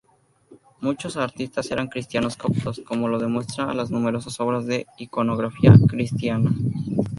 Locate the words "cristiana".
5.87-6.49